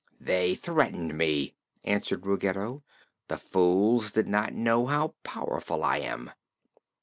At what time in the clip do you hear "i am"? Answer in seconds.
5.83-6.31